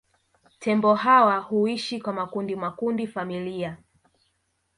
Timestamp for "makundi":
2.13-2.55, 2.55-3.07